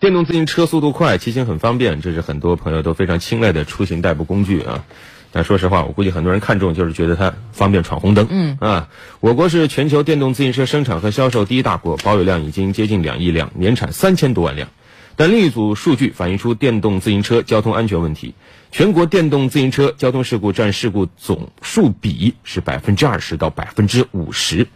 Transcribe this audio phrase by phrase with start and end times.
[0.00, 4.84] 电动自行车速度快，骑行很方便，这是很多朋友都非常青睐的出行代步工具啊。
[5.32, 8.28] 但说实话，我估计很多人看重就是觉得它方便闯红灯。
[8.30, 8.88] 嗯啊，
[9.18, 14.68] 我国是全球电动自行车生产和销售第一大国，保有量已经接近两亿辆，年产三千多万辆。
[15.16, 18.34] 但另一组数据反映出电动自行车交通安全问题，
[18.70, 24.68] 全国电动自行车交通事故占事故总数比是百分之二十到百分之五十。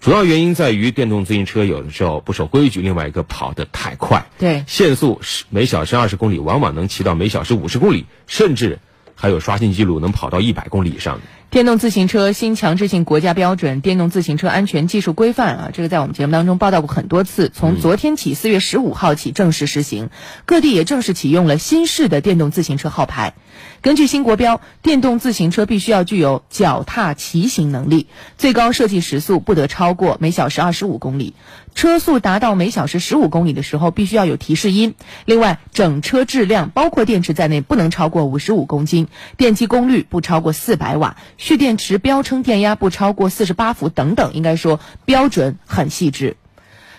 [0.00, 8.78] 主要原因在于电动自行车有的时候不守规矩，另外一个跑得太快，对限速是每小时二十公里，往往能骑到每小时五十公里，甚至
[9.14, 11.20] 还有刷新记录能跑到一百公里以上的。
[11.50, 17.50] 电动自行车新强制性国家标准《电动自行车安全技术规范》啊，这个在我们节目当中报道过很多次。
[17.52, 20.10] 从昨天起，四月十五号起正式实行，
[20.46, 23.34] 各地也正式启用了新式的电动自行车号牌。
[23.82, 28.06] 根据新国标，电动自行车必须要具有脚踏骑行能力，
[28.38, 31.34] 最高设计时速不得超过每小时二十五公里。
[31.72, 34.94] 车速达到每小时十五公里的时候，必须要有提示音。
[35.24, 46.36] 另外，整车质量包括电池在内不能超过五十五公斤，电机功率不超过四百瓦，蓄电池标称电压不超过四十八伏等等，应该说标准很细致。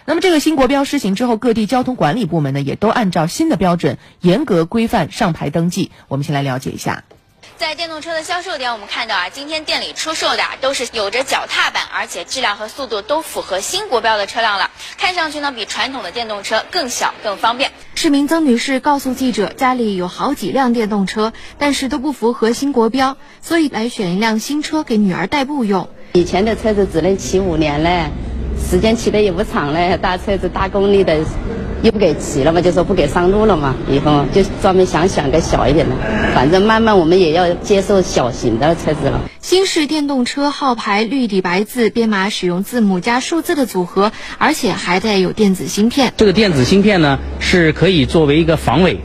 [0.05, 5.91] 那么这个新国标施行之后，各地交通管理部门呢也都按照新的标准严格规范上牌登记。
[6.07, 7.03] 我们先来了解一下。
[7.57, 14.71] 在电动车的销售点，我们看到啊，今天店里出售的啊都是有着脚踏板，而且质量和速度都符合新国标的车辆了。
[14.97, 17.71] 看上去呢，比传统的电动车更小、更方便。
[18.01, 25.87] 市民曾女士告诉记者，家里有好几辆电动车，但是都不符合新国标，所以来选一辆新车给女儿代步用。
[26.13, 28.09] 以前的车子只能骑五年嘞，
[28.69, 31.17] 时间骑的也不长嘞，大车子大功率的
[31.81, 33.75] 又不给骑了嘛，就说不给上路了嘛。
[33.89, 35.95] 以后就专门想选个小一点的，
[36.33, 39.19] 反正慢慢我们也要接受小型的车子了。
[39.41, 46.13] 新式电动车号牌绿底白字，编码使用字母加数字的组合，而且还带有电子芯片。
[46.15, 48.99] 这个电子芯片呢，是可以作为一个防伪，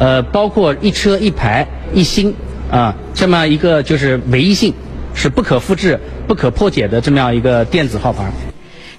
[0.00, 2.34] 呃，包括一车一牌一芯
[2.70, 4.74] 啊，这么一个就是唯一性，
[5.14, 8.32] 是不可复制、不可破解的这么样一个电子号牌。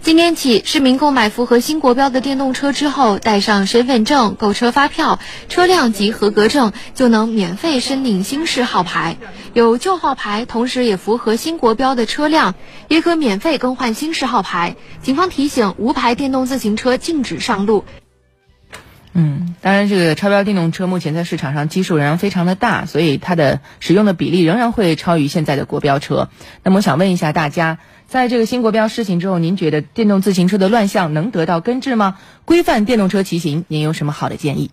[0.04, 9.16] 今天起，市民购买符合新国标的电动车之后，带上身份证、购车发票、车辆及合格证，就能免费申领新式号牌。
[9.54, 12.54] 有旧号牌，同时也符合新国标的车辆，
[12.90, 14.76] 也可免费更换新式号牌。
[15.02, 17.86] 警方提醒，无牌电动自行车禁止上路。
[19.16, 26.30] 嗯，当然，这个超标电动车目前在市场上基数仍然非常的大，所以它的使用的比例仍然会超于现在的国标车。
[26.64, 32.18] 那么，我想问一下大家，在这个新国标施行之后，您觉得电动自行车的乱象能得到根治吗？
[32.46, 34.72] 规范电动车骑行，您有什么好的建议？